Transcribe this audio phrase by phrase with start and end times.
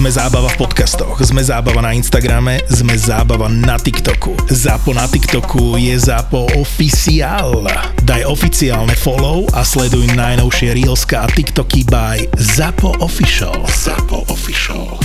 [0.00, 4.32] Sme zábava v podcastoch, sme zábava na Instagrame, sme zábava na TikToku.
[4.48, 7.68] Zápo na TikToku je Zápo oficiál.
[8.00, 13.60] Daj oficiálne follow a sleduj najnovšie Reelska a TikToky by Zápo Official.
[13.68, 14.96] Zápo Official.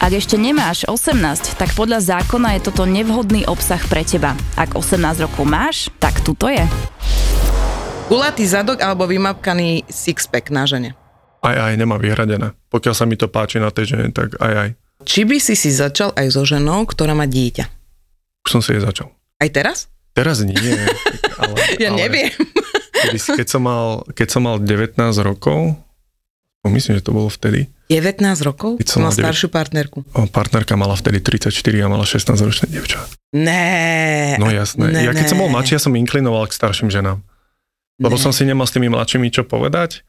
[0.00, 4.32] Ak ešte nemáš 18, tak podľa zákona je toto nevhodný obsah pre teba.
[4.56, 6.64] Ak 18 rokov máš, tak tuto je.
[8.08, 11.01] Gulatý zadok alebo vymapkaný sixpack na žene.
[11.42, 12.54] Aj, aj, nemá vyhradené.
[12.68, 14.68] Pokiaľ sa mi to páči na tej žene, tak aj, aj.
[15.02, 17.66] Či by si si začal aj so ženou, ktorá má dieťa?
[18.40, 19.10] Už som si je začal.
[19.36, 19.90] Aj teraz?
[20.12, 20.54] Teraz nie.
[21.36, 22.30] Ale, Ja neviem.
[22.94, 25.74] Kedy, keď, som mal, keď som mal 19 rokov,
[26.62, 28.78] myslím, že to bolo vtedy, 19 rokov?
[28.78, 29.98] Keď Som mal mal deväť- staršiu partnerku.
[30.06, 33.02] o, partnerka mala vtedy 34 a mala 16 ročné dievča.
[33.34, 34.38] Né.
[34.38, 34.86] No jasné.
[34.86, 37.18] ne, ja keď som bol mladší, ja som inklinoval k starším ženám.
[37.98, 38.22] Lebo Ne.
[38.22, 40.06] som si nemal s tými mladšími čo povedať.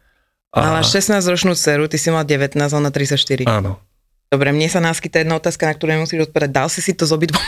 [0.53, 3.49] Mala 16-ročnú dceru, ty si mal 19, ona 34.
[3.49, 3.81] Áno.
[4.29, 6.51] Dobre, mne sa náskyta jedna otázka, na ktorú nemusíš odpovedať.
[6.53, 7.41] Dal si si to z obidvom?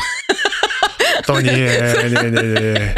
[1.26, 1.66] To nie,
[2.06, 2.94] nie, nie, nie.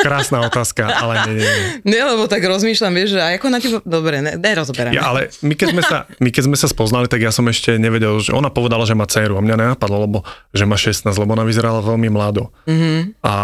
[0.00, 1.66] Krásna otázka, ale nie, nie, nie.
[1.84, 3.78] Nie, lebo tak rozmýšľam, vieš, že ako na teba...
[3.84, 4.96] Dobre, ne, nerozoberám.
[4.96, 7.76] Ja, ale my keď, sme sa, my keď sme sa spoznali, tak ja som ešte
[7.76, 10.18] nevedel, že ona povedala, že má dceru a mňa nenapadlo, lebo
[10.56, 12.48] že má 16, lebo ona vyzerala veľmi mlado.
[12.64, 13.20] Mhm.
[13.20, 13.34] A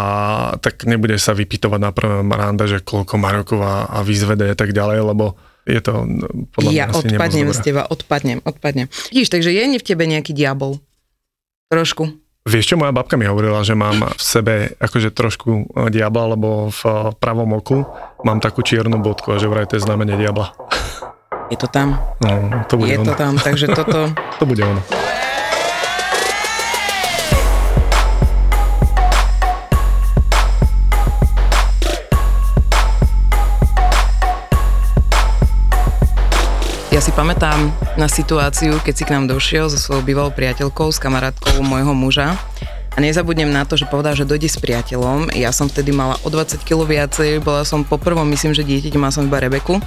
[0.64, 4.56] tak nebude sa vypytovať na prvom rande, že koľko má rokov a, a vyzvede a
[4.56, 8.86] tak ďalej, lebo je to no, podľa Ja mňa odpadnem z teba, odpadnem, odpadnem.
[9.14, 10.82] Vidíš, takže je v tebe nejaký diabol.
[11.70, 12.10] Trošku.
[12.42, 16.74] Vieš čo, moja babka mi hovorila, že mám v sebe akože trošku eh, diabla, lebo
[16.74, 17.86] v eh, pravom oku
[18.26, 20.50] mám takú čiernu bodku a že vraj to je znamenie diabla.
[21.48, 23.14] Je to tam, No, to bude je to ono.
[23.14, 24.08] tam, takže toto...
[24.40, 24.80] To bude ono.
[37.02, 41.58] Si pamätám na situáciu, keď si k nám došiel so svojou bývalou priateľkou, s kamarátkou
[41.58, 42.38] môjho muža.
[42.94, 45.34] A nezabudnem na to, že povedal, že dojde s priateľom.
[45.34, 49.02] Ja som vtedy mala o 20 kg viacej, bola som po prvom, myslím, že dieťaťu,
[49.02, 49.82] mala som iba Rebeku.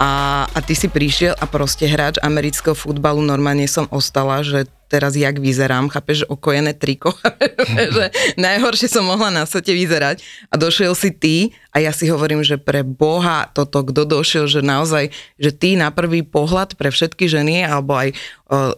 [0.00, 5.14] A, a ty si prišiel a proste hráč amerického futbalu, normálne som ostala, že teraz
[5.14, 7.12] jak vyzerám, chápeš, okojené triko,
[7.96, 8.10] že
[8.40, 11.36] najhoršie som mohla na svete vyzerať a došiel si ty
[11.70, 15.92] a ja si hovorím, že pre Boha toto, kto došiel, že naozaj, že ty na
[15.92, 18.16] prvý pohľad pre všetky ženy alebo aj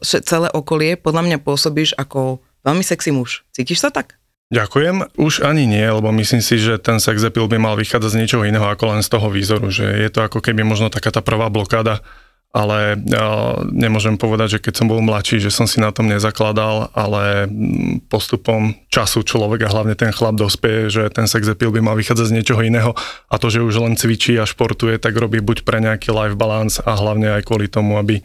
[0.03, 3.47] vše- celé okolie podľa mňa pôsobíš ako veľmi sexy muž.
[3.55, 4.21] Cítiš sa tak?
[4.51, 5.15] Ďakujem.
[5.15, 8.43] Už ani nie, lebo myslím si, že ten sex appeal by mal vychádzať z niečoho
[8.43, 11.47] iného ako len z toho výzoru, že je to ako keby možno taká tá prvá
[11.47, 12.03] blokáda,
[12.51, 16.91] ale uh, nemôžem povedať, že keď som bol mladší, že som si na tom nezakladal,
[16.99, 21.79] ale mm, postupom času človek a hlavne ten chlap dospie, že ten sex appeal by
[21.79, 22.91] mal vychádzať z niečoho iného
[23.31, 26.83] a to, že už len cvičí a športuje, tak robí buď pre nejaký life balance
[26.83, 28.19] a hlavne aj kvôli tomu, aby,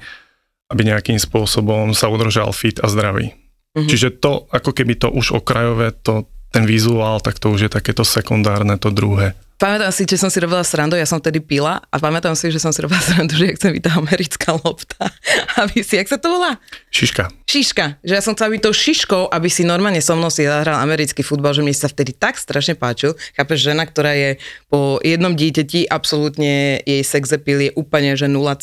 [0.73, 3.37] aby nejakým spôsobom sa udržal fit a zdravý.
[3.77, 3.89] Mhm.
[3.93, 8.01] Čiže to, ako keby to už okrajové, to, ten vizuál, tak to už je takéto
[8.01, 9.37] sekundárne, to druhé.
[9.55, 12.59] Pamätám si, že som si robila srandu, ja som vtedy pila a pamätám si, že
[12.59, 15.07] som si robila srandu, že ja chcem byť tá americká lopta.
[15.63, 16.59] Aby si, jak sa to volá?
[16.91, 17.31] Šiška.
[17.47, 18.03] Šiška.
[18.03, 21.23] Že ja som chcela byť tou šiškou, aby si normálne so mnou si zahral americký
[21.23, 23.15] futbal, že mi sa vtedy tak strašne páčil.
[23.39, 24.35] Chápeš, žena, ktorá je
[24.67, 28.59] po jednom dieťati, absolútne jej sex appeal je úplne, že 0,00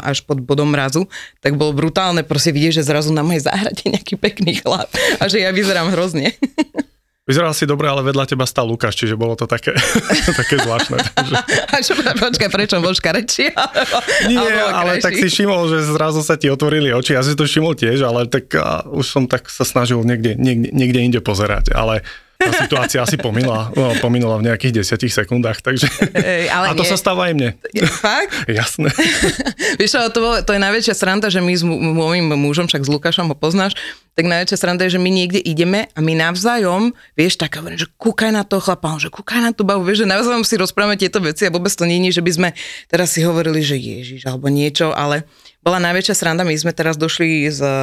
[0.00, 1.12] až pod bodom mrazu,
[1.44, 4.88] tak bolo brutálne proste vidieť, že zrazu na mojej záhrade nejaký pekný chlap
[5.20, 6.32] a že ja vyzerám hrozne.
[7.26, 9.74] Vyzeral si dobre, ale vedľa teba stal Lukáš, čiže bolo to také,
[10.46, 10.94] také zvláštne.
[11.10, 11.34] Takže...
[11.74, 13.50] A čo, počkaj, prečo bol škarečí?
[13.50, 13.98] Alebo,
[14.30, 17.18] Nie, alebo ale tak si všimol, že zrazu sa ti otvorili oči.
[17.18, 20.70] Ja si to všimol tiež, ale tak a, už som tak sa snažil niekde, niekde,
[20.70, 21.74] niekde inde pozerať.
[21.74, 25.88] Ale tá situácia asi pominula, no, pominula v nejakých desiatich sekundách, takže...
[26.12, 26.90] Ej, ale a to nie.
[26.92, 27.50] sa stáva aj mne.
[27.88, 28.32] Fakt?
[28.46, 28.92] Jasné.
[29.80, 32.90] Vieš čo, to, bolo, to je najväčšia sranda, že my s môjim mužom, však s
[32.92, 33.74] Lukášom ho poznáš,
[34.16, 37.88] tak najväčšia sranda je, že my niekde ideme a my navzájom, vieš, tak hovorím, že
[38.00, 41.20] kúkaj na toho chlapa, že kúkaj na tú babu, vieš, že navzájom si rozprávame tieto
[41.20, 42.48] veci a vôbec to je, že by sme
[42.88, 45.28] teraz si hovorili, že Ježiš alebo niečo, ale
[45.60, 47.76] bola najväčšia sranda, my sme teraz došli z eh,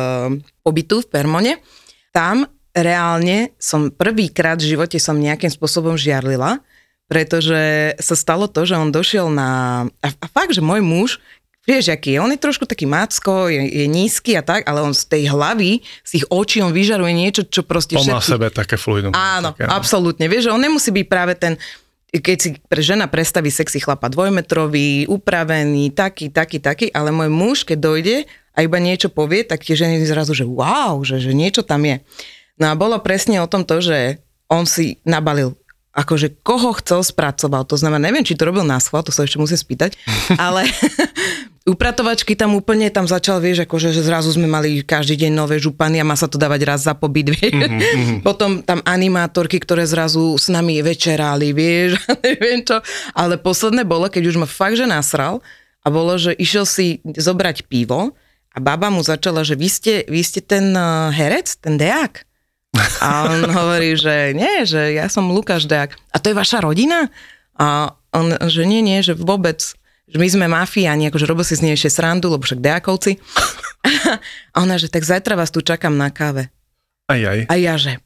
[0.66, 1.54] pobytu v Permone,
[2.10, 6.60] tam reálne som prvýkrát v živote som nejakým spôsobom žiarlila,
[7.06, 9.84] pretože sa stalo to, že on došiel na...
[10.02, 11.22] A, a fakt, že môj muž,
[11.64, 14.92] vieš, aký je, on je trošku taký macko, je, je nízky a tak, ale on
[14.98, 18.50] z tej hlavy, z tých očí, on vyžaruje niečo, čo proste On má v sebe
[18.50, 19.14] také fluidum.
[19.14, 20.26] Áno, také, absolútne.
[20.26, 21.56] Vieš, že on nemusí byť práve ten,
[22.10, 27.58] keď si pre žena predstaví sexy chlapa dvojmetrový, upravený, taký, taký, taký, ale môj muž,
[27.66, 28.18] keď dojde
[28.54, 32.06] a iba niečo povie, tak tie ženy zrazu, že wow, že, že niečo tam je.
[32.62, 34.22] No a bolo presne o tom to, že
[34.52, 35.58] on si nabalil
[35.94, 37.70] akože koho chcel spracoval.
[37.70, 39.94] To znamená, neviem, či to robil na schvál, to sa ešte musím spýtať,
[40.42, 40.66] ale
[41.74, 46.02] upratovačky tam úplne tam začal, vieš, akože že zrazu sme mali každý deň nové župany
[46.02, 47.54] a má sa to dávať raz za pobyt, vieš.
[47.54, 48.26] Mm-hmm.
[48.26, 52.82] Potom tam animátorky, ktoré zrazu s nami večerali, vieš, a neviem čo.
[53.14, 55.46] Ale posledné bolo, keď už ma fakt, že nasral
[55.86, 58.18] a bolo, že išiel si zobrať pivo
[58.50, 62.33] a baba mu začala, že vy ste, vy ste ten uh, herec, ten deák.
[63.04, 65.94] A on hovorí, že nie, že ja som Lukáš Deák.
[66.10, 67.14] A to je vaša rodina?
[67.54, 69.62] A on, že nie, nie, že vôbec
[70.04, 73.18] že my sme mafiáni, akože robil si z nej ešte srandu, lebo však deakovci.
[74.54, 76.54] A ona, že tak zajtra vás tu čakám na káve.
[77.10, 77.50] Aj, aj.
[77.50, 77.98] A ja, že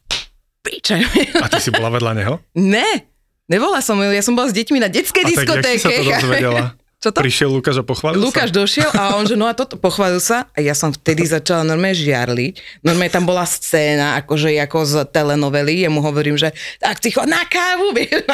[0.63, 1.03] piče.
[1.41, 2.39] A ty si bola vedľa neho?
[2.55, 3.11] Ne,
[3.51, 5.79] nebola som, ja som bola s deťmi na detskej A tak jak diskotéke.
[5.79, 6.65] si sa to dozvedela?
[7.07, 7.23] Čo to?
[7.23, 8.57] Prišiel Lukáš a pochválil Lukáš sa?
[8.59, 11.95] došiel a on, že no a toto, pochválil sa a ja som vtedy začala normálne
[11.95, 12.83] žiarliť.
[12.83, 16.51] Normálne tam bola scéna, akože ako z telenovely, ja mu hovorím, že
[16.83, 18.27] tak si chod na kávu, vieš.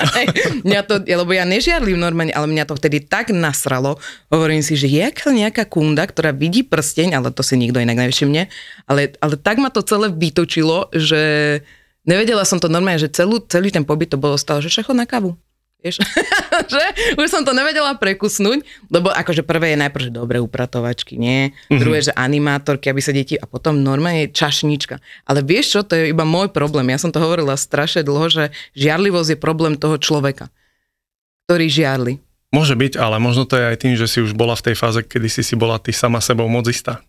[0.66, 4.02] mňa to, lebo ja nežiarlim normálne, ale mňa to vtedy tak nasralo.
[4.34, 8.02] Hovorím si, že je aká nejaká kunda, ktorá vidí prsteň, ale to si nikto inak
[8.02, 8.50] nevšimne,
[8.90, 11.62] ale, ale tak ma to celé vytočilo, že
[12.10, 15.06] nevedela som to normálne, že celú, celý ten pobyt to bolo stále, že šachod na
[15.06, 15.38] kávu.
[15.84, 16.00] Vieš,
[16.74, 16.84] že
[17.20, 21.52] už som to nevedela prekusnúť, lebo akože prvé je najprv, že dobre upratovačky, nie?
[21.52, 21.80] Mm-hmm.
[21.84, 25.04] Druhé, že animátorky, aby sa deti, a potom normálne je čašnička.
[25.28, 26.88] Ale vieš čo, to je iba môj problém.
[26.88, 30.48] Ja som to hovorila strašne dlho, že žiarlivosť je problém toho človeka,
[31.52, 32.14] ktorý žiarli.
[32.56, 35.04] Môže byť, ale možno to je aj tým, že si už bola v tej fáze,
[35.04, 37.04] kedy si si bola ty sama sebou moc istá.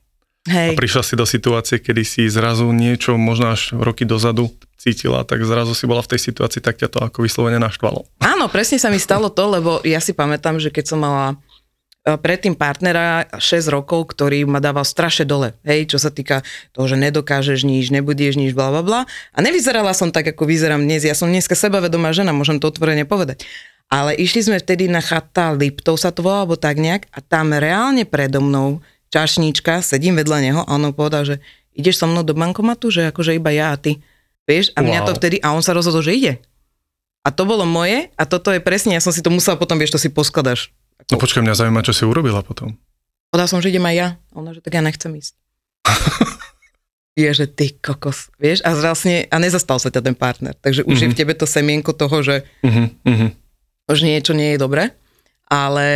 [0.45, 5.25] A Hej, prišla si do situácie, kedy si zrazu niečo, možno až roky dozadu cítila,
[5.25, 8.05] tak zrazu si bola v tej situácii, tak ťa to ako vyslovene naštvalo.
[8.21, 11.41] áno, presne sa mi stalo to, lebo ja si pamätám, že keď som mala
[12.05, 16.45] e, predtým partnera 6 rokov, ktorý ma dával strašne dole, hej, čo sa týka
[16.77, 19.01] toho, že nedokážeš nič, nebudeš nič, bla bla bla.
[19.33, 21.09] A nevyzerala som tak, ako vyzerám dnes.
[21.09, 23.49] Ja som dneska sebavedomá žena, môžem to otvorene povedať.
[23.89, 27.57] Ale išli sme vtedy na chata Liptov sa to volá, alebo tak nejak, a tam
[27.57, 31.37] reálne predo mnou čašníčka, sedím vedľa neho a on povedal, že
[31.79, 34.03] ideš so mnou do bankomatu, že akože iba ja a ty.
[34.51, 35.07] Vieš, a mňa Wow.
[35.09, 36.33] to vtedy, a on sa rozhodol, že ide.
[37.25, 39.97] A to bolo moje a toto je presne, ja som si to musela potom, vieš,
[39.97, 40.75] to si poskladaš.
[41.09, 42.77] No počkaj, mňa zaujíma, čo si urobila potom.
[43.33, 44.09] Povedal som, že idem aj ja.
[44.37, 45.35] Ona, že tak ja nechcem ísť.
[47.25, 50.53] je, že ty kokos, vieš, a vlastne, a nezastal sa ťa ten partner.
[50.59, 51.03] Takže už mm-hmm.
[51.03, 53.31] je v tebe to semienko toho, že Uh-huh, uh-huh.
[53.89, 54.93] už niečo nie je dobré.
[55.55, 55.89] Ale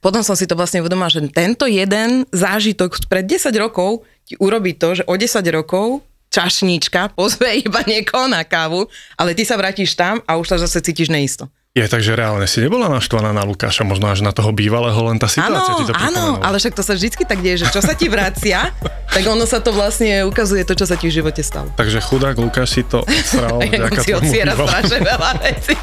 [0.00, 4.72] potom som si to vlastne uvedomila, že tento jeden zážitok pred 10 rokov ti urobí
[4.72, 6.00] to, že o 10 rokov
[6.32, 8.88] čašníčka pozve iba niekoho na kávu,
[9.20, 11.52] ale ty sa vrátiš tam a už sa zase cítiš neisto.
[11.74, 15.26] Je, takže reálne si nebola naštvaná na Lukáša, možno až na toho bývalého, len tá
[15.26, 17.98] situácia Áno, ti to áno, ale však to sa vždycky tak deje, že čo sa
[17.98, 18.70] ti vracia,
[19.18, 21.74] tak ono sa to vlastne ukazuje to, čo sa ti v živote stalo.
[21.74, 24.70] Takže chudák Lukáš si to odsral Ja si bývalému.
[24.70, 25.74] strašne veľa vecí.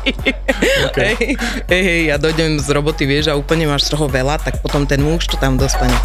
[0.95, 1.11] Okay.
[1.11, 1.35] Hej,
[1.67, 4.87] hej, hej, ja dojdem z roboty, vieš, a úplne máš z toho veľa, tak potom
[4.87, 5.99] ten muž to tam dostane.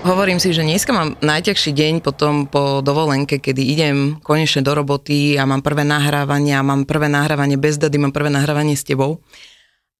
[0.00, 5.36] Hovorím si, že dneska mám najťažší deň potom po dovolenke, kedy idem konečne do roboty
[5.36, 9.20] a mám prvé nahrávanie, a mám prvé nahrávanie bez dady, mám prvé nahrávanie s tebou.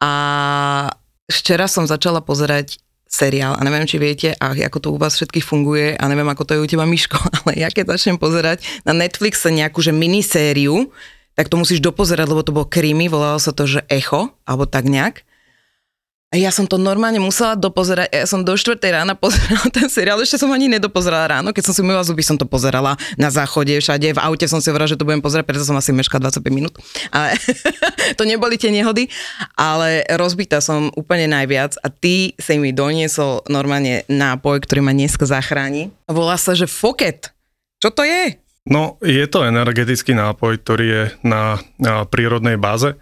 [0.00, 0.12] A
[1.28, 5.44] včera som začala pozerať seriál a neviem, či viete, a ako to u vás všetkých
[5.44, 8.96] funguje a neviem, ako to je u teba, Miško, ale ja keď začnem pozerať na
[8.96, 10.88] Netflixe nejakú že minisériu,
[11.36, 14.88] tak to musíš dopozerať, lebo to bolo krimi, volalo sa to, že Echo, alebo tak
[14.88, 15.28] nejak.
[16.30, 20.22] A ja som to normálne musela dopozerať, ja som do 4 rána pozerala ten seriál,
[20.22, 23.74] ešte som ani nedopozerala ráno, keď som si umývala zuby, som to pozerala na záchode,
[23.74, 26.54] všade, v aute som si hovorila, že to budem pozerať, preto som asi meškala 25
[26.54, 26.78] minút.
[27.10, 27.34] Ale
[28.18, 29.10] to neboli tie nehody,
[29.58, 35.26] ale rozbitá som úplne najviac a ty si mi doniesol normálne nápoj, ktorý ma dneska
[35.26, 35.90] zachráni.
[36.06, 37.34] Volá sa, že Foket.
[37.82, 38.38] Čo to je?
[38.70, 42.94] No, je to energetický nápoj, ktorý je na, na prírodnej báze.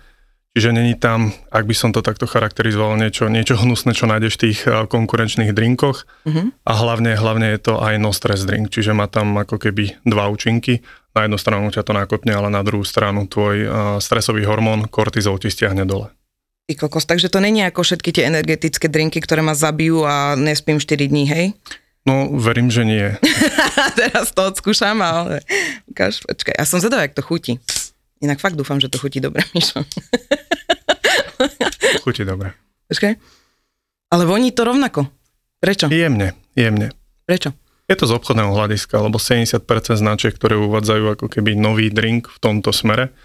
[0.56, 4.42] Čiže není tam, ak by som to takto charakterizoval, niečo, niečo hnusné, čo nájdeš v
[4.48, 6.08] tých a, konkurenčných drinkoch.
[6.24, 6.50] Uh-huh.
[6.64, 10.26] A hlavne, hlavne je to aj no stress drink, čiže má tam ako keby dva
[10.32, 10.80] účinky.
[11.12, 13.68] Na jednu stranu ťa to nakopne, ale na druhú stranu tvoj a,
[14.00, 16.10] stresový hormón kortizol ti stiahne dole.
[16.68, 20.76] Ty kokos, takže to není ako všetky tie energetické drinky, ktoré ma zabijú a nespím
[20.76, 21.46] 4 dní, hej?
[22.08, 23.04] No, verím, že nie.
[24.00, 25.44] Teraz to odskúšam, ale
[25.88, 27.60] ukáž, počkaj, ja som zvedavá, jak to chutí.
[28.18, 29.82] Inak fakt dúfam, že to chutí dobre, Mišo.
[32.02, 32.54] Chutí dobre.
[32.90, 33.12] Počkaj.
[34.08, 35.06] Ale voní to rovnako.
[35.60, 35.90] Prečo?
[35.92, 36.94] Jemne, jemne.
[37.28, 37.52] Prečo?
[37.88, 39.64] Je to z obchodného hľadiska, lebo 70%
[39.96, 43.16] značiek, ktoré uvádzajú ako keby nový drink v tomto smere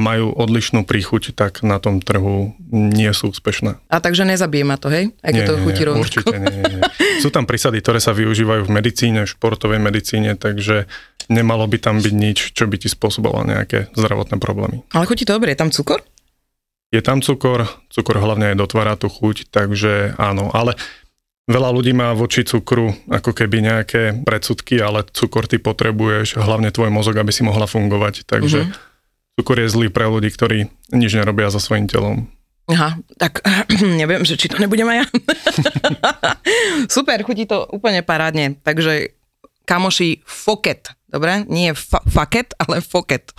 [0.00, 3.78] majú odlišnú príchuť, tak na tom trhu nie sú úspešné.
[3.88, 5.12] A takže nezabije ma to, hej?
[5.20, 6.04] Aj keď to chutí rovnako.
[6.04, 6.82] určite nie, nie, nie.
[7.22, 10.88] Sú tam prísady, ktoré sa využívajú v medicíne, v športovej medicíne, takže
[11.28, 14.82] nemalo by tam byť nič, čo by ti spôsobovalo nejaké zdravotné problémy.
[14.90, 16.00] Ale chutí to dobre, je tam cukor?
[16.90, 20.74] Je tam cukor, cukor hlavne aj dotvára tú chuť, takže áno, ale
[21.50, 26.94] Veľa ľudí má voči cukru ako keby nejaké predsudky, ale cukor ty potrebuješ, hlavne tvoj
[26.94, 28.22] mozog, aby si mohla fungovať.
[28.22, 28.89] Takže mm-hmm.
[29.40, 32.28] Cukor je zlý pre ľudí, ktorí nič nerobia so svojím telom.
[32.68, 33.40] Aha, tak
[34.00, 35.06] neviem, že či to nebudem aj ja.
[37.00, 38.60] Super, chutí to úplne parádne.
[38.60, 39.16] Takže
[39.64, 41.48] kamoši, foket, dobre?
[41.48, 43.32] Nie fa- faket, ale foket.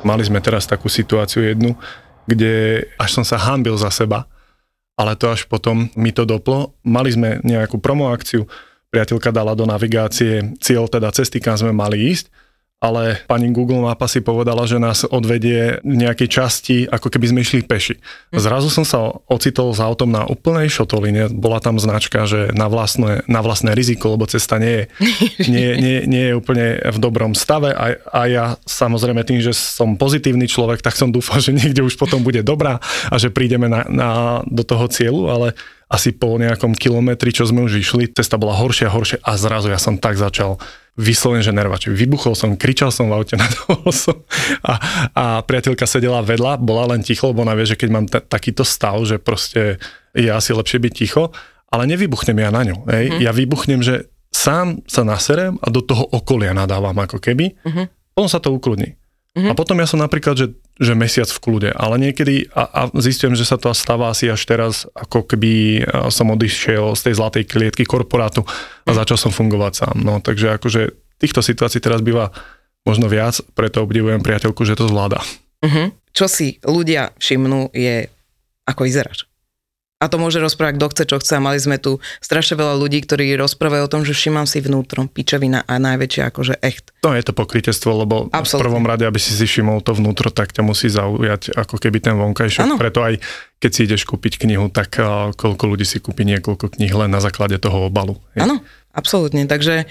[0.00, 1.76] Mali sme teraz takú situáciu jednu,
[2.24, 4.24] kde až som sa hambil za seba,
[4.96, 6.72] ale to až potom mi to doplo.
[6.80, 8.48] Mali sme nejakú promo akciu,
[8.88, 12.43] priateľka dala do navigácie cieľ, teda cesty, kam sme mali ísť
[12.84, 17.40] ale pani Google Mapa si povedala, že nás odvedie v nejakej časti, ako keby sme
[17.40, 17.96] išli peši.
[17.96, 18.36] Mhm.
[18.44, 23.24] Zrazu som sa ocitol s autom na úplnej šotoline, bola tam značka, že na vlastné,
[23.24, 24.84] na vlastné riziko, lebo cesta nie je,
[25.52, 29.96] nie, nie, nie je úplne v dobrom stave a, a ja samozrejme tým, že som
[29.96, 33.88] pozitívny človek, tak som dúfal, že niekde už potom bude dobrá a že prídeme na,
[33.88, 34.08] na,
[34.44, 35.56] do toho cieľu, ale
[35.88, 39.70] asi po nejakom kilometri, čo sme už išli, cesta bola horšia a horšia a zrazu
[39.70, 40.58] ja som tak začal
[40.94, 41.90] vysloven, že nervač.
[41.90, 44.16] Vybuchol som, kričal som v aute, nadával som
[44.62, 44.74] a,
[45.14, 48.62] a priateľka sedela vedľa, bola len ticho, lebo ona vie, že keď mám t- takýto
[48.62, 49.82] stav, že proste
[50.14, 51.34] je asi lepšie byť ticho,
[51.74, 52.86] ale nevybuchnem ja na ňu.
[52.86, 53.04] Hej.
[53.10, 53.18] Mm.
[53.26, 58.14] Ja vybuchnem, že sám sa naserem a do toho okolia nadávam ako keby, mm-hmm.
[58.14, 58.94] potom sa to ukludní.
[59.34, 59.50] Mm-hmm.
[59.50, 60.46] A potom ja som napríklad, že,
[60.78, 64.38] že mesiac v kľude, ale niekedy, a, a zistujem, že sa to stáva asi až
[64.46, 65.82] teraz, ako keby
[66.14, 68.94] som odišiel z tej zlatej klietky korporátu a mm-hmm.
[68.94, 69.96] začal som fungovať sám.
[70.06, 72.30] No, takže akože týchto situácií teraz býva
[72.86, 75.18] možno viac, preto obdivujem priateľku, že to zvláda.
[75.66, 76.14] Mm-hmm.
[76.14, 78.06] Čo si ľudia všimnú je,
[78.70, 79.26] ako vyzeráš.
[80.04, 81.32] A to môže rozprávať kto chce, čo chce.
[81.36, 85.08] A mali sme tu strašne veľa ľudí, ktorí rozprávajú o tom, že všímam si vnútrom
[85.08, 86.92] pičovina a najväčšia akože echt.
[87.00, 88.60] To je to pokrytectvo, lebo Absolutne.
[88.60, 92.04] v prvom rade, aby si si všimol to vnútro, tak ťa musí zaujať ako keby
[92.04, 92.76] ten vonkajšok.
[92.76, 93.16] Preto aj
[93.64, 97.24] keď si ideš kúpiť knihu, tak uh, koľko ľudí si kúpi niekoľko kníh len na
[97.24, 98.20] základe toho obalu.
[98.36, 98.60] Áno,
[98.92, 99.48] absolútne.
[99.48, 99.88] Takže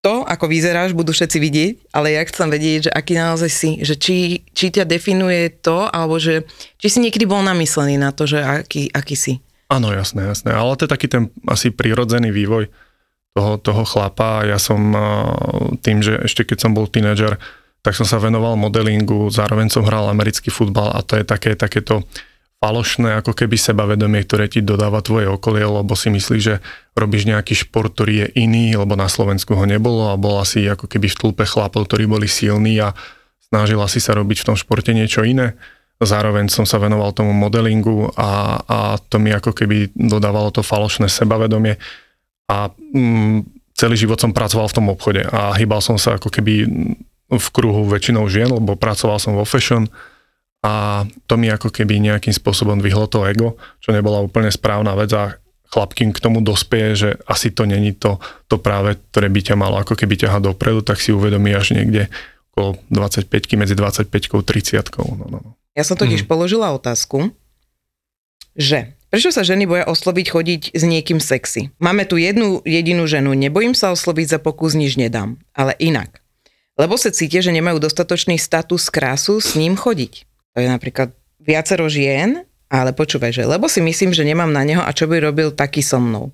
[0.00, 4.00] to, ako vyzeráš, budú všetci vidieť, ale ja chcem vedieť, že aký naozaj si, že
[4.00, 6.48] či, či ťa definuje to, alebo že
[6.80, 9.32] či si niekedy bol namyslený na to, že aký, aký si.
[9.68, 12.72] Áno, jasné, jasné, ale to je taký ten asi prirodzený vývoj
[13.36, 14.42] toho, toho chlapa.
[14.48, 14.80] Ja som
[15.84, 17.38] tým, že ešte keď som bol tínedžer,
[17.84, 22.02] tak som sa venoval modelingu, zároveň som hral americký futbal a to je také, takéto
[22.60, 26.60] falošné ako keby sebavedomie, ktoré ti dodáva tvoje okolie, lebo si myslíš, že
[26.92, 30.84] robíš nejaký šport, ktorý je iný, lebo na Slovensku ho nebolo a bol asi ako
[30.84, 32.92] keby v tlpe chlapov, ktorí boli silní a
[33.48, 35.56] snažila si sa robiť v tom športe niečo iné.
[36.00, 41.08] Zároveň som sa venoval tomu modelingu a, a to mi ako keby dodávalo to falošné
[41.08, 41.80] sebavedomie
[42.48, 46.68] a mm, celý život som pracoval v tom obchode a hýbal som sa ako keby
[47.30, 49.88] v kruhu väčšinou žien, lebo pracoval som vo fashion,
[50.60, 55.08] a to mi ako keby nejakým spôsobom vyhlo to ego, čo nebola úplne správna vec
[55.16, 55.40] a
[55.70, 58.18] chlapkým k tomu dospieje, že asi to není to,
[58.50, 62.12] to práve, ktoré by ťa malo ako keby ťahať dopredu, tak si uvedomí až niekde
[62.52, 65.40] okolo 25 medzi 25 30 no, no, no.
[65.78, 66.28] Ja som totiž mm.
[66.28, 67.30] položila otázku,
[68.58, 71.70] že prečo sa ženy boja osloviť chodiť s niekým sexy?
[71.78, 76.20] Máme tu jednu jedinú ženu, nebojím sa osloviť za pokus, nič nedám, ale inak.
[76.74, 80.29] Lebo sa cítia, že nemajú dostatočný status krásu s ním chodiť.
[80.54, 84.82] To je napríklad viacero žien, ale počúvaj, že lebo si myslím, že nemám na neho
[84.82, 86.30] a čo by robil taký so mnou.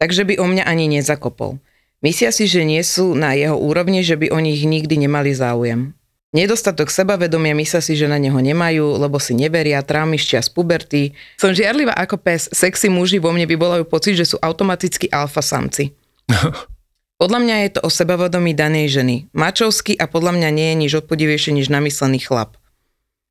[0.00, 1.60] Takže by o mňa ani nezakopol.
[2.00, 5.92] Myslia si, že nie sú na jeho úrovni, že by o nich nikdy nemali záujem.
[6.30, 11.10] Nedostatok sebavedomia myslia si, že na neho nemajú, lebo si neveria, traumy z puberty.
[11.34, 15.90] Som žiarlivá ako pes, sexy muži vo mne vyvolajú pocit, že sú automaticky alfa samci.
[17.20, 19.28] Podľa mňa je to o sebavedomí danej ženy.
[19.36, 22.56] Mačovský a podľa mňa nie je nič odpodivejšie než namyslený chlap.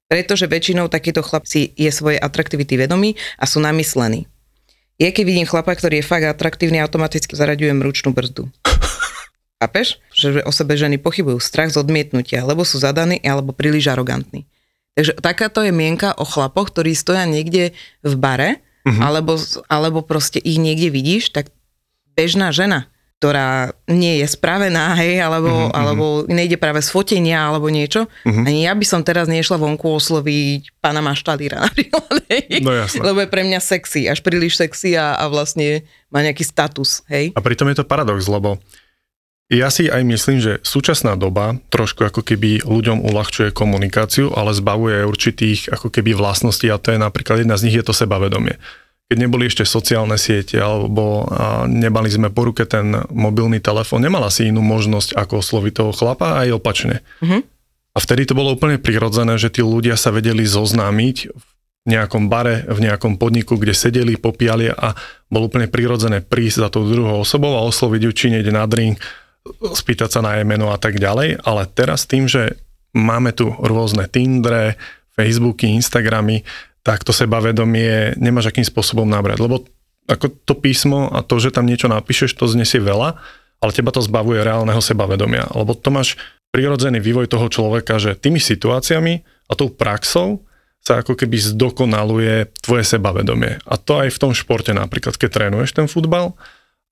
[0.09, 4.25] Pretože väčšinou takíto chlapci je svoje atraktivity vedomí a sú namyslení.
[4.99, 8.51] Je, keď vidím chlapa, ktorý je fakt atraktívny, automaticky zaraďujem ručnú brzdu.
[9.63, 10.01] Chápeš?
[10.11, 11.39] Že o sebe ženy pochybujú.
[11.39, 14.49] Strach z odmietnutia, lebo sú zadaní alebo príliš arogantní.
[14.99, 17.71] Takže takáto je mienka o chlapoch, ktorí stoja niekde
[18.03, 18.99] v bare, uh-huh.
[18.99, 19.39] alebo,
[19.71, 21.53] alebo proste ich niekde vidíš, tak
[22.19, 27.67] bežná žena ktorá nie je spravená, hej, alebo, uh-huh, alebo nejde práve z fotenia, alebo
[27.67, 28.07] niečo.
[28.23, 28.47] Uh-huh.
[28.47, 32.63] Ani ja by som teraz nešla vonku osloviť pána Maštalíra napríklad, hej.
[32.63, 33.03] No jasne.
[33.03, 37.35] Lebo je pre mňa sexy, až príliš sexy a, a vlastne má nejaký status, hej.
[37.35, 38.55] A pritom je to paradox, lebo
[39.51, 45.03] ja si aj myslím, že súčasná doba trošku ako keby ľuďom uľahčuje komunikáciu, ale zbavuje
[45.03, 48.55] určitých ako keby vlastností a to je napríklad jedna z nich je to sebavedomie
[49.09, 51.25] keď neboli ešte sociálne siete alebo
[51.65, 56.37] nemali sme po ruke ten mobilný telefón, nemala si inú možnosť ako osloviť toho chlapa
[56.45, 57.01] aj opačne.
[57.25, 57.41] Mm-hmm.
[57.89, 61.43] A vtedy to bolo úplne prirodzené, že tí ľudia sa vedeli zoznámiť v
[61.89, 64.93] nejakom bare, v nejakom podniku, kde sedeli, popíjali a
[65.25, 69.01] bolo úplne prirodzené prísť za tou druhou osobou a osloviť ju, či nejde na drink,
[69.57, 71.41] spýtať sa na jej meno a tak ďalej.
[71.41, 72.61] Ale teraz tým, že
[72.93, 74.77] máme tu rôzne Tindre,
[75.17, 76.45] Facebooky, Instagramy,
[76.83, 79.39] tak to sebavedomie nemáš akým spôsobom nabrať.
[79.43, 79.67] Lebo
[80.09, 83.19] ako to písmo a to, že tam niečo napíšeš, to znesie veľa,
[83.59, 85.51] ale teba to zbavuje reálneho sebavedomia.
[85.53, 86.17] Lebo to máš
[86.49, 90.41] prirodzený vývoj toho človeka, že tými situáciami a tou praxou
[90.79, 93.59] sa ako keby zdokonaluje tvoje sebavedomie.
[93.67, 96.33] A to aj v tom športe napríklad, keď trénuješ ten futbal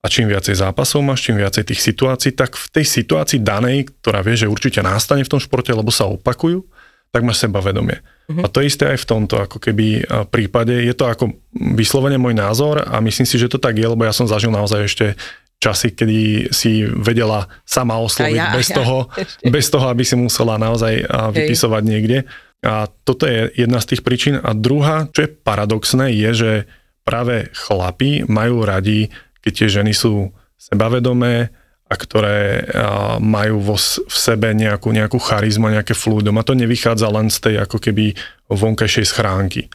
[0.04, 4.22] a čím viacej zápasov máš, čím viacej tých situácií, tak v tej situácii danej, ktorá
[4.22, 6.62] vie, že určite nastane v tom športe, lebo sa opakujú,
[7.10, 7.98] tak máš sebavedomie.
[8.28, 8.44] Uh-huh.
[8.44, 10.76] A to isté aj v tomto ako keby prípade.
[10.84, 14.12] Je to ako vyslovene môj názor a myslím si, že to tak je, lebo ja
[14.12, 15.06] som zažil naozaj ešte
[15.58, 19.10] časy, kedy si vedela sama osloviť ja, bez, ja, toho,
[19.48, 21.88] bez toho, aby si musela naozaj vypisovať Hej.
[21.88, 22.18] niekde.
[22.62, 24.36] A toto je jedna z tých príčin.
[24.38, 26.52] A druhá, čo je paradoxné, je, že
[27.06, 29.08] práve chlapi majú radi,
[29.40, 31.54] keď tie ženy sú sebavedomé
[31.88, 32.68] a ktoré
[33.16, 36.36] majú vo, v sebe nejakú, nejakú charizmu, nejaké fluidum.
[36.36, 38.12] A to nevychádza len z tej ako keby
[38.52, 39.72] vonkajšej schránky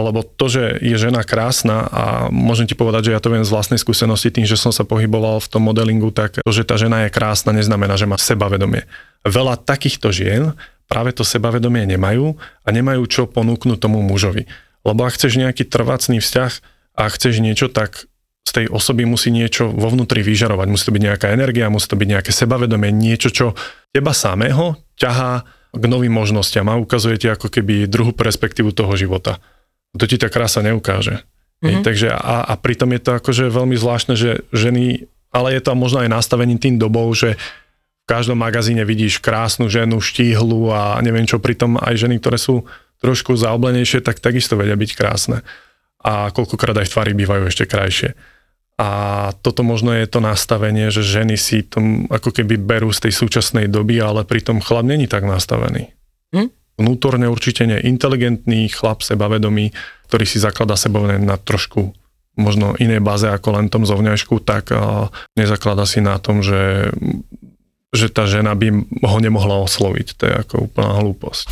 [0.00, 3.50] lebo to, že je žena krásna a môžem ti povedať, že ja to viem z
[3.50, 7.06] vlastnej skúsenosti tým, že som sa pohyboval v tom modelingu, tak to, že tá žena
[7.06, 8.86] je krásna, neznamená, že má sebavedomie.
[9.26, 10.54] Veľa takýchto žien
[10.88, 14.48] práve to sebavedomie nemajú a nemajú čo ponúknuť tomu mužovi.
[14.86, 16.52] Lebo ak chceš nejaký trvácný vzťah
[16.96, 18.08] a chceš niečo, tak
[18.48, 20.66] z tej osoby musí niečo vo vnútri vyžarovať.
[20.72, 23.52] Musí to byť nejaká energia, musí to byť nejaké sebavedomie, niečo, čo
[23.92, 25.44] teba samého ťahá
[25.76, 29.36] k novým možnostiam a ukazuje ti ako keby druhú perspektívu toho života
[29.96, 31.24] to ti tá krása neukáže.
[31.58, 31.82] Mm-hmm.
[31.82, 36.06] takže a, a pritom je to akože veľmi zvláštne, že ženy, ale je to možno
[36.06, 41.42] aj nastavením tým dobou, že v každom magazíne vidíš krásnu ženu, štíhlu a neviem čo,
[41.42, 42.62] pritom aj ženy, ktoré sú
[43.02, 45.42] trošku zaoblenejšie, tak takisto vedia byť krásne.
[45.98, 48.14] A koľkokrát aj v tvári bývajú ešte krajšie.
[48.78, 48.88] A
[49.42, 53.66] toto možno je to nastavenie, že ženy si tom ako keby berú z tej súčasnej
[53.66, 55.90] doby, ale pritom chlap není tak nastavený.
[56.30, 56.54] Hm?
[56.78, 59.74] vnútorne určite nie inteligentný chlap, sebavedomý,
[60.06, 61.92] ktorý si zaklada sebavedomie na trošku
[62.38, 64.70] možno inej báze ako len tom zovňažku, tak
[65.34, 66.94] nezaklada si na tom, že,
[67.90, 68.70] že tá žena by
[69.02, 70.14] ho nemohla osloviť.
[70.14, 71.50] To je ako úplná hlúposť.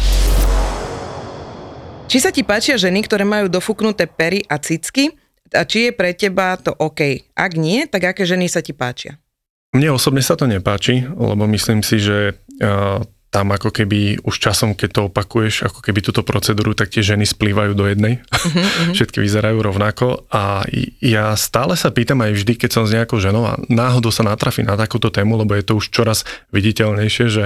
[2.06, 5.10] Či sa ti páčia ženy, ktoré majú dofúknuté pery a cicky?
[5.54, 7.30] A či je pre teba to OK?
[7.36, 9.20] Ak nie, tak aké ženy sa ti páčia?
[9.76, 12.38] Mne osobne sa to nepáči, lebo myslím si, že
[13.36, 17.28] tam ako keby už časom, keď to opakuješ, ako keby túto procedúru, tak tie ženy
[17.28, 18.24] splývajú do jednej.
[18.32, 20.64] Uh-huh, Všetky vyzerajú rovnako a
[21.04, 24.64] ja stále sa pýtam aj vždy, keď som s nejakou ženou a náhodou sa natrafí
[24.64, 26.24] na takúto tému, lebo je to už čoraz
[26.56, 27.44] viditeľnejšie, že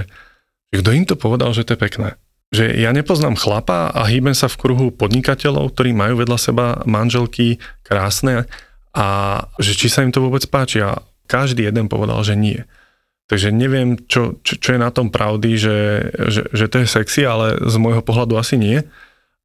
[0.70, 2.14] kto im to povedal, že to je pekné.
[2.50, 7.62] Že ja nepoznám chlapa a hýbem sa v kruhu podnikateľov, ktorí majú vedľa seba manželky
[7.86, 8.50] krásne
[8.90, 9.06] a
[9.62, 10.98] že či sa im to vôbec páči a
[11.30, 12.58] každý jeden povedal, že nie.
[13.30, 15.78] Takže neviem, čo, čo, čo je na tom pravdy, že,
[16.26, 18.82] že, že to je sexy, ale z môjho pohľadu asi nie.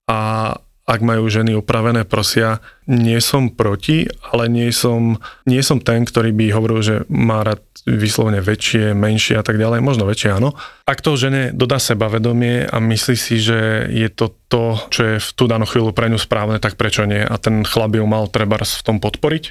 [0.10, 0.50] A
[0.86, 5.18] ak majú ženy upravené prosia, nie som proti, ale nie som,
[5.50, 9.82] nie som ten, ktorý by hovoril, že má rád vyslovene väčšie, menšie a tak ďalej,
[9.82, 10.54] možno väčšie áno.
[10.86, 15.30] Ak to žene dodá sebavedomie a myslí si, že je to to, čo je v
[15.34, 17.22] tú danú chvíľu pre ňu správne, tak prečo nie?
[17.22, 19.44] A ten chlap ju mal treba v tom podporiť,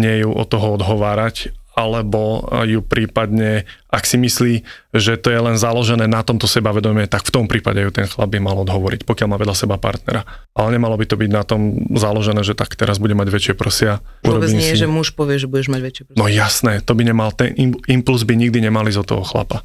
[0.00, 4.54] nie ju od toho odhovárať alebo ju prípadne, ak si myslí,
[4.92, 8.28] že to je len založené na tomto sebavedomie, tak v tom prípade ju ten chlap
[8.28, 10.28] by mal odhovoriť, pokiaľ má vedľa seba partnera.
[10.52, 14.04] Ale nemalo by to byť na tom založené, že tak teraz bude mať väčšie prosia.
[14.20, 14.76] Vôbec nie, si...
[14.76, 16.20] že muž povie, že budeš mať väčšie prosia.
[16.20, 17.56] No jasné, to by nemal, ten
[17.88, 19.64] impuls by nikdy nemali z toho chlapa.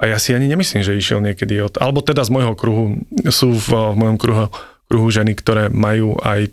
[0.00, 1.76] A ja si ani nemyslím, že išiel niekedy od...
[1.76, 4.48] Alebo teda z môjho kruhu, sú v, v mojom kruhu
[4.90, 6.50] kruhu ženy, ktoré majú aj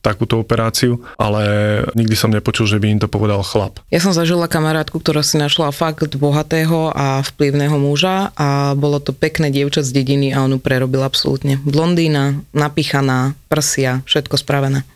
[0.00, 1.44] takúto operáciu, ale
[1.92, 3.84] nikdy som nepočul, že by im to povedal chlap.
[3.92, 9.12] Ja som zažila kamarátku, ktorá si našla fakt bohatého a vplyvného muža a bolo to
[9.12, 11.60] pekné dievča z dediny a on ju prerobil absolútne.
[11.60, 14.88] Blondína, napichaná, prsia, všetko spravené.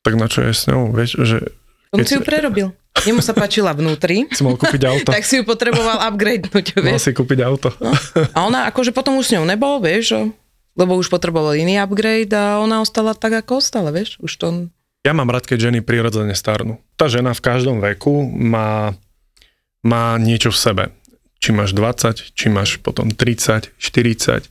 [0.00, 0.96] Tak na čo je s ňou?
[0.96, 1.38] Vieš, že...
[1.92, 2.72] On si ju prerobil.
[3.04, 4.24] Jemu sa páčila vnútri.
[4.36, 5.08] Si mohol kúpiť auto.
[5.12, 6.96] tak si ju potreboval upgradenúť, vieš.
[6.96, 7.68] Mal si kúpiť auto.
[7.80, 7.92] No.
[8.32, 10.32] A ona akože potom už s ňou nebol, vieš,
[10.78, 14.46] lebo už potreboval iný upgrade a ona ostala tak, ako ostala, vieš, už to...
[15.00, 16.76] Ja mám rád, keď ženy prirodzene starnú.
[16.94, 18.92] Tá žena v každom veku má,
[19.80, 20.84] má niečo v sebe.
[21.40, 24.44] Či máš 20, či máš potom 30, 40,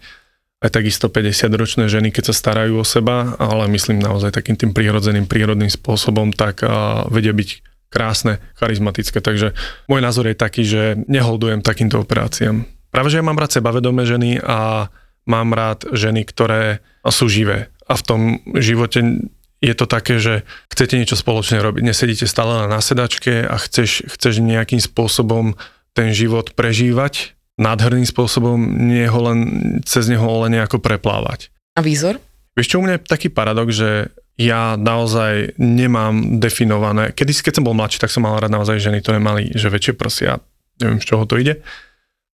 [0.60, 4.76] aj takisto 50 ročné ženy, keď sa starajú o seba, ale myslím naozaj takým tým
[4.76, 7.50] prírodzeným, prírodným spôsobom, tak uh, vedia byť
[7.88, 9.24] krásne, charizmatické.
[9.24, 9.56] Takže
[9.88, 12.68] môj názor je taký, že neholdujem takýmto operáciám.
[12.90, 14.90] Práve, že ja mám rád sebavedomé ženy a
[15.30, 17.70] mám rád ženy, ktoré sú živé.
[17.86, 18.22] A v tom
[18.58, 19.30] živote
[19.62, 21.86] je to také, že chcete niečo spoločne robiť.
[21.86, 25.54] Nesedíte stále na nasedačke a chceš, chceš nejakým spôsobom
[25.94, 28.56] ten život prežívať nádherným spôsobom,
[28.88, 29.40] nie ho len,
[29.84, 31.52] cez neho len nejako preplávať.
[31.76, 32.24] A výzor?
[32.56, 37.68] Vieš čo, u mňa je taký paradox, že ja naozaj nemám definované, kedy keď som
[37.68, 40.40] bol mladší, tak som mal rád naozaj ženy, ktoré mali že väčšie prsia,
[40.80, 41.60] neviem z čoho to ide,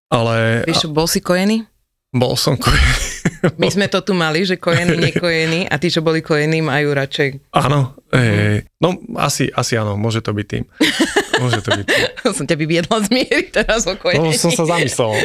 [0.09, 0.65] ale...
[0.65, 1.69] Vieš bol si kojený?
[2.11, 3.07] Bol som kojený.
[3.63, 7.55] My sme to tu mali, že kojený, nekojený a tí, čo boli kojení, majú radšej...
[7.55, 10.65] Áno, hej, no asi, asi áno, môže to byť tým.
[11.39, 12.03] Môže to byť tým.
[12.37, 14.35] som ťa vyviedla z miery teraz o kojení.
[14.35, 15.23] No, som sa zamyslel.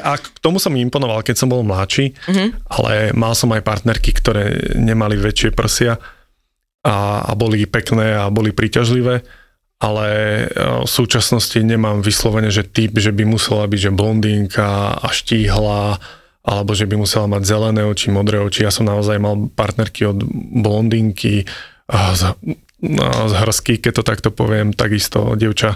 [0.00, 2.56] A k tomu som imponoval, keď som bol mladší, uh-huh.
[2.72, 6.00] ale mal som aj partnerky, ktoré nemali väčšie prsia
[6.82, 9.22] a, a boli pekné a boli príťažlivé
[9.78, 10.44] ale e,
[10.84, 16.02] v súčasnosti nemám vyslovene, že typ, že by musela byť že blondínka a štíhla,
[16.42, 18.66] alebo že by musela mať zelené oči, modré oči.
[18.66, 20.18] Ja som naozaj mal partnerky od
[20.64, 21.46] blondínky,
[21.88, 22.22] z,
[23.02, 25.74] z hrsky, keď to takto poviem, takisto dievča,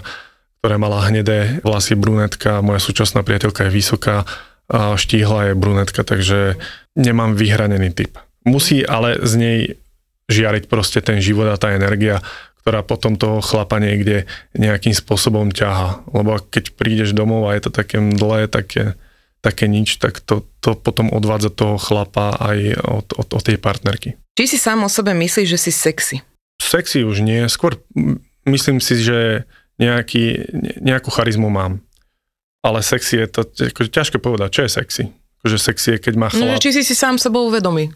[0.61, 4.23] ktorá mala hnedé vlasy brunetka, moja súčasná priateľka je vysoká,
[4.71, 6.55] a štíhla je brunetka, takže
[6.95, 8.15] nemám vyhranený typ.
[8.47, 9.59] Musí ale z nej
[10.31, 12.23] žiariť proste ten život a tá energia,
[12.63, 14.23] ktorá potom toho chlapa niekde
[14.55, 16.07] nejakým spôsobom ťaha.
[16.15, 18.95] Lebo keď prídeš domov a je to také mdlé, také,
[19.43, 24.15] také nič, tak to, to potom odvádza toho chlapa aj od, od, od tej partnerky.
[24.39, 26.23] Či si sám o sebe myslíš, že si sexy?
[26.55, 27.75] Sexy už nie, skôr
[28.47, 29.43] myslím si, že
[29.75, 30.47] nejaký,
[30.79, 31.83] nejakú charizmu mám.
[32.63, 35.03] Ale sexy je to akože ťažko povedať, čo je sexy.
[35.43, 36.55] Akože sexy je, keď má no, chlap...
[36.55, 37.91] No, či si si sám sebou vedomý?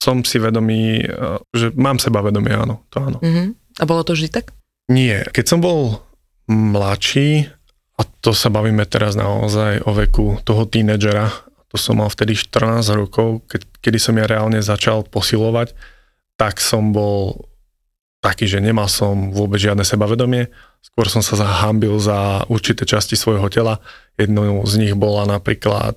[0.00, 3.20] Som si vedomý, eh, že mám seba vedomie, áno, to áno.
[3.20, 3.61] Mm-hmm.
[3.80, 4.52] A bolo to vždy tak?
[4.90, 5.24] Nie.
[5.30, 6.02] Keď som bol
[6.50, 7.48] mladší,
[7.96, 11.30] a to sa bavíme teraz naozaj o veku toho tínedžera,
[11.72, 15.72] to som mal vtedy 14 rokov, keď, kedy som ja reálne začal posilovať,
[16.36, 17.48] tak som bol
[18.20, 20.52] taký, že nemal som vôbec žiadne sebavedomie.
[20.84, 23.80] Skôr som sa zahambil za určité časti svojho tela.
[24.20, 25.96] Jednou z nich bola napríklad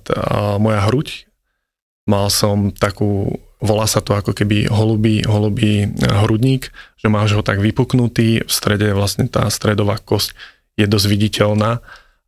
[0.58, 1.25] moja hruď.
[2.06, 6.68] Mal som takú volá sa to ako keby holubý, holubý eh, hrudník,
[7.00, 10.36] že máš ho tak vypuknutý, v strede vlastne tá stredová kosť
[10.76, 11.80] je dosť viditeľná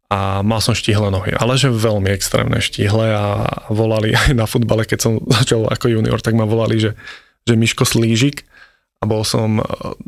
[0.08, 4.88] a mal som štíhle nohy, ale že veľmi extrémne štíhle a volali aj na futbale,
[4.88, 6.96] keď som začal ako junior, tak ma volali, že,
[7.44, 8.48] že Miško Slížik
[8.98, 9.64] a bol som eh,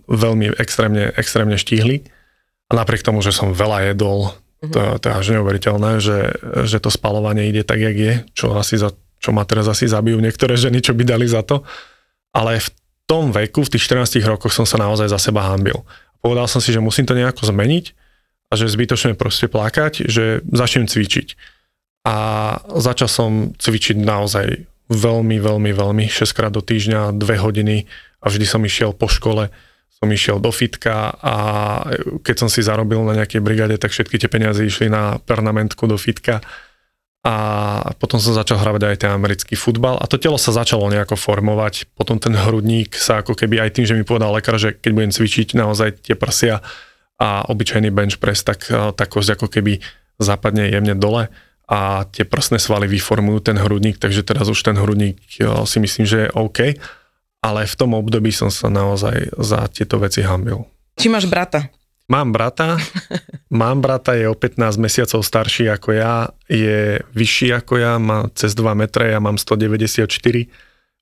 [0.09, 2.09] veľmi extrémne, extrémne štíhly.
[2.70, 4.30] A napriek tomu, že som veľa jedol,
[4.62, 6.38] to, to je až neuveriteľné, že,
[6.70, 10.18] že to spalovanie ide tak, jak je, čo asi za čo ma teraz asi zabijú
[10.18, 11.61] niektoré ženy, čo by dali za to.
[12.33, 12.68] Ale v
[13.04, 15.85] tom veku, v tých 14 rokoch som sa naozaj za seba hambil.
[16.24, 17.92] Povedal som si, že musím to nejako zmeniť
[18.50, 21.37] a že zbytočne proste plakať, že začnem cvičiť.
[22.09, 22.16] A
[22.80, 23.30] začal som
[23.61, 27.85] cvičiť naozaj veľmi, veľmi, veľmi, 6 krát do týždňa, 2 hodiny
[28.24, 29.52] a vždy som išiel po škole,
[30.00, 31.35] som išiel do fitka a
[32.24, 36.00] keď som si zarobil na nejakej brigade, tak všetky tie peniaze išli na pernamentku do
[36.00, 36.40] fitka
[37.20, 37.37] a
[38.00, 41.92] potom som začal hravať aj ten americký futbal a to telo sa začalo nejako formovať.
[41.92, 45.12] Potom ten hrudník sa ako keby aj tým, že mi povedal lekár, že keď budem
[45.12, 46.64] cvičiť naozaj tie prsia
[47.20, 49.85] a obyčajný bench press, tak tá kosť ako keby
[50.16, 51.28] zapadne jemne dole
[51.68, 55.20] a tie prsné svaly vyformujú ten hrudník, takže teraz už ten hrudník
[55.68, 56.80] si myslím, že je OK,
[57.44, 60.64] ale v tom období som sa naozaj za tieto veci hambil.
[60.96, 61.68] Či máš brata?
[62.10, 62.74] Mám brata,
[63.62, 68.58] mám brata, je o 15 mesiacov starší ako ja, je vyšší ako ja, má cez
[68.58, 70.10] 2 metre, ja mám 194,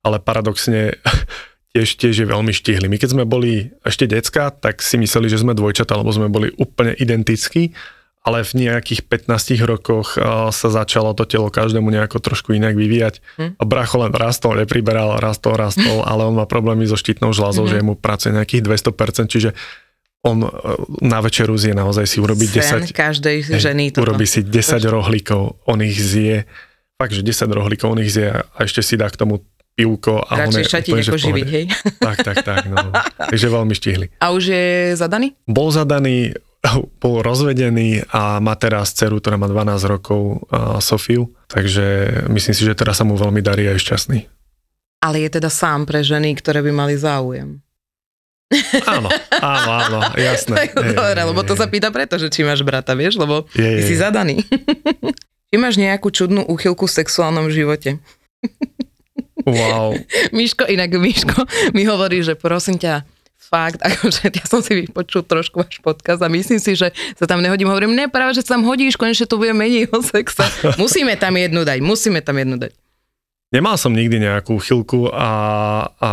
[0.05, 1.01] ale paradoxne
[1.73, 2.85] tiež, tiež je veľmi štihlý.
[2.85, 6.53] My keď sme boli ešte decka, tak si mysleli, že sme dvojčata, lebo sme boli
[6.61, 7.73] úplne identickí,
[8.21, 10.13] ale v nejakých 15 rokoch
[10.53, 13.23] sa začalo to telo každému nejako trošku inak vyvíjať.
[13.41, 13.57] Hm?
[13.57, 17.71] A bracho len rastol, nepriberal, rastol, rastol, ale on má problémy so štítnou žľazou, hm.
[17.73, 19.49] že mu pracuje nejakých 200%, čiže
[20.23, 20.49] on e,
[21.01, 22.91] na večeru zje naozaj si urobí Sen 10...
[22.91, 23.95] každej ženy.
[23.95, 24.11] Toto.
[24.11, 24.91] Urobí si 10 to...
[24.91, 26.43] rohlíkov, on ich zje,
[26.99, 29.39] fakt, že 10 rohlíkov on ich zje a ešte si dá k tomu
[29.79, 30.19] pivko.
[30.27, 31.65] A Radšej šatiť ako živiť, hej?
[32.07, 32.91] Tak, tak, tak, no.
[33.15, 34.05] Takže veľmi štihli.
[34.19, 34.67] A už je
[34.99, 35.39] zadaný?
[35.47, 36.35] Bol zadaný,
[37.03, 40.43] bol rozvedený a má teraz dceru, ktorá má 12 rokov,
[40.83, 44.19] Sofiu, takže myslím si, že teraz sa mu veľmi darí a je šťastný.
[44.99, 47.63] Ale je teda sám pre ženy, ktoré by mali záujem.
[48.89, 50.55] Áno, áno, áno, jasné.
[50.65, 53.81] tak, dobre, lebo to sa pýta preto, že či máš brata, vieš, lebo je, ty
[53.85, 54.41] je, si zadaný.
[55.53, 58.01] či máš nejakú čudnú úchylku v sexuálnom živote?
[59.45, 59.93] wow.
[60.35, 61.45] Miško, inak Miško
[61.77, 63.05] mi hovorí, že prosím ťa,
[63.37, 67.41] fakt, akože ja som si vypočul trošku váš podcast a myslím si, že sa tam
[67.41, 67.69] nehodím.
[67.69, 70.45] Hovorím, ne, práve, že sa tam hodíš, konečne to bude menej o sexe.
[70.77, 72.73] Musíme tam jednu dať, musíme tam jednu dať.
[73.49, 75.29] Nemal som nikdy nejakú chylku a,
[75.97, 76.09] a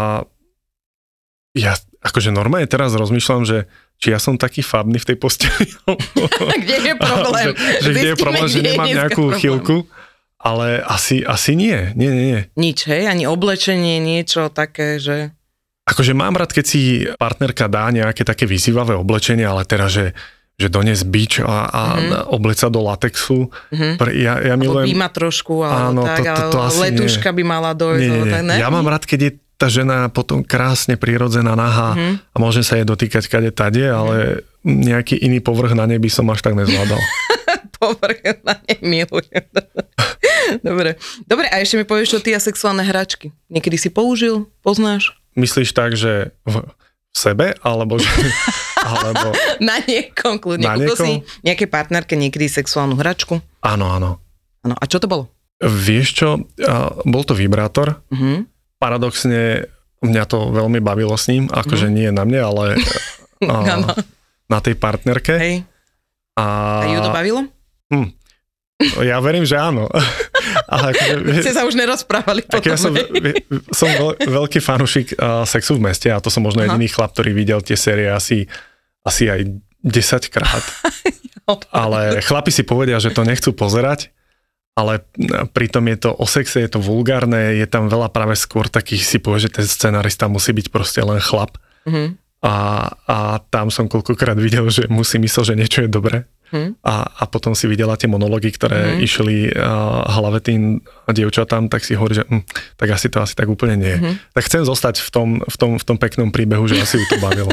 [1.53, 3.67] ja akože normálne teraz rozmýšľam, že
[3.99, 5.67] či ja som taký fabný v tej posteli.
[6.63, 7.47] kde je problém?
[7.83, 9.41] že, že kde je problém, že nemám nejakú problém.
[9.43, 9.77] chvíľku.
[10.37, 11.91] Ale asi, asi nie.
[11.97, 12.41] Nie, nie, nie.
[12.55, 13.09] Nič, hej?
[13.11, 15.35] Ani oblečenie, niečo také, že...
[15.89, 20.15] Akože mám rád, keď si partnerka dá nejaké také vyzývavé oblečenie, ale teraz, že
[20.57, 22.33] že dones bič a, a mm-hmm.
[22.33, 23.53] obleť sa do latexu.
[23.53, 23.93] Mm-hmm.
[24.17, 24.89] Ja, ja milujem...
[24.97, 27.37] Alebo trošku, alebo áno, tak, to, to, to ale letuška nie.
[27.37, 28.01] by mala dojsť.
[28.01, 28.33] Nie, nie, nie.
[28.33, 28.55] Tak, ne?
[28.57, 32.15] Ja mám rád, keď je tá žena potom krásne prirodzená, nahá mm-hmm.
[32.33, 36.29] a môže sa jej dotýkať kade tade, ale nejaký iný povrch na nej by som
[36.29, 37.01] až tak nezvládal.
[37.81, 39.47] povrch na nej milujem.
[40.67, 41.01] Dobre.
[41.27, 43.33] Dobre, a ešte mi povieš, čo ty a sexuálne hračky.
[43.53, 44.49] Niekedy si použil?
[44.63, 45.17] Poznáš?
[45.37, 46.65] Myslíš tak, že v
[47.13, 48.09] sebe, alebo že...
[48.91, 49.33] alebo...
[49.61, 50.69] Na niekom, kľudne.
[50.69, 51.01] Na niekom?
[51.01, 51.13] si
[51.45, 53.41] nejaké partnerke niekedy sexuálnu hračku?
[53.65, 54.21] Áno, áno.
[54.65, 55.33] Áno, a čo to bolo?
[55.61, 56.29] Vieš čo,
[57.09, 58.05] bol to vibrátor.
[58.13, 58.45] Uh-huh.
[58.77, 59.71] Paradoxne
[60.05, 61.97] mňa to veľmi bavilo s ním, akože uh-huh.
[61.97, 62.65] nie na mne, ale
[63.53, 63.97] a,
[64.47, 65.35] na tej partnerke.
[65.37, 65.55] Hej.
[66.37, 66.45] A,
[66.85, 67.41] a ju to bavilo?
[67.89, 68.13] Hm.
[69.01, 69.89] Ja verím, že áno.
[70.73, 71.15] Ale akože,
[71.47, 72.69] Ste sa už nerozprávali potom.
[72.69, 72.93] Ja som,
[73.73, 76.75] som veľ, veľký fanúšik uh, sexu v meste a to som možno Aha.
[76.75, 78.45] jediný chlap, ktorý videl tie série asi,
[79.01, 79.49] asi aj
[79.81, 80.65] 10 krát.
[81.73, 84.13] ale chlapi si povedia, že to nechcú pozerať,
[84.77, 85.01] ale
[85.57, 89.17] pritom je to o sexe, je to vulgárne, je tam veľa práve skôr takých si
[89.17, 91.57] povie, že ten scenarista musí byť proste len chlap.
[91.89, 92.09] Mm-hmm.
[92.45, 92.55] A,
[93.09, 93.17] a
[93.49, 96.79] tam som koľkokrát videl, že musí myslel, že niečo je dobré Hmm.
[96.87, 98.99] A, a potom si videla tie monológy, ktoré hmm.
[99.03, 100.79] išli uh, hlave tým
[101.11, 102.47] dievčatám, tak si hovorí, že hm,
[102.79, 103.95] tak asi to asi tak úplne nie.
[103.99, 104.15] Hmm.
[104.31, 107.19] Tak chcem zostať v tom, v, tom, v tom peknom príbehu, že asi ju to
[107.19, 107.51] bavilo.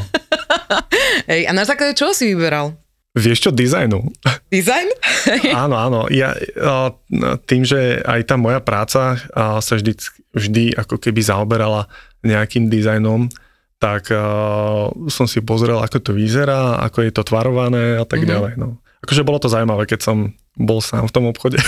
[1.31, 2.77] Hej, a na základe čoho si vyberal?
[3.13, 4.01] Vieš čo, dizajnu.
[4.49, 4.89] Dizajn?
[5.63, 5.99] áno, áno.
[6.09, 6.33] Ja,
[7.45, 9.21] tým, že aj tá moja práca
[9.61, 9.93] sa vždy,
[10.33, 11.85] vždy ako keby zaoberala
[12.25, 13.29] nejakým dizajnom,
[13.77, 14.09] tak
[15.13, 18.33] som si pozrel, ako to vyzerá, ako je to tvarované a tak mm-hmm.
[18.33, 18.53] ďalej.
[18.57, 20.17] No akože bolo to zaujímavé, keď som
[20.55, 21.59] bol sám v tom obchode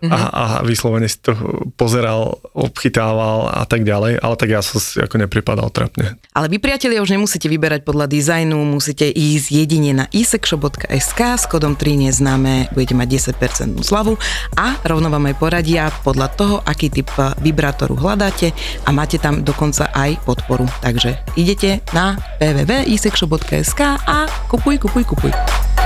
[0.00, 0.12] mm-hmm.
[0.12, 1.32] a, a vyslovene si to
[1.74, 6.16] pozeral, obchytával a tak ďalej, ale tak ja som si ako nepripadal trapne.
[6.36, 11.78] Ale vy priatelia už nemusíte vyberať podľa dizajnu, musíte ísť jedine na isekshop.sk s kodom
[11.78, 13.08] 3 neznáme, budete mať
[13.40, 14.18] 10% zľavu
[14.56, 17.08] a rovno vám aj poradia podľa toho, aký typ
[17.40, 18.52] vibrátoru hľadáte
[18.84, 20.68] a máte tam dokonca aj podporu.
[20.82, 25.85] Takže idete na www.isekshop.sk a kupuj, kupuj, kupuj.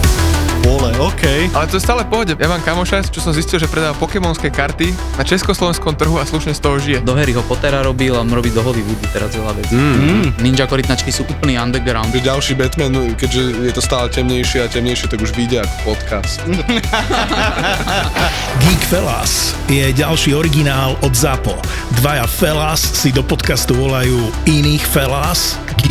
[0.63, 1.51] vole, OK.
[1.53, 2.33] Ale to je stále pohode.
[2.37, 6.53] Ja mám kamoša, čo som zistil, že predáva pokémonské karty na československom trhu a slušne
[6.53, 6.97] z toho žije.
[7.03, 9.73] Do Harryho Pottera robil a robí do Hollywoodu teraz veľa vecí.
[9.75, 9.95] Mm.
[9.97, 10.27] mm.
[10.41, 12.13] Ninja korytnačky sú úplný underground.
[12.13, 16.39] Ďalší Batman, keďže je to stále temnejšie a temnejšie, tak už vyjde ako podcast.
[18.63, 21.57] Geek Fellas je ďalší originál od ZAPO.
[22.01, 25.90] Dvaja Fellas si do podcastu volajú iných Fellas, Geeks